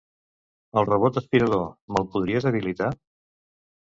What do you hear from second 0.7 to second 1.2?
El robot